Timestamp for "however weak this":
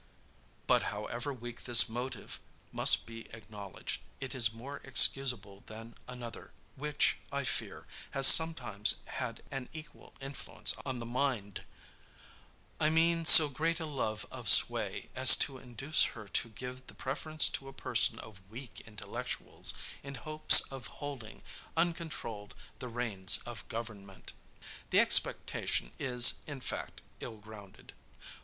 0.89-1.87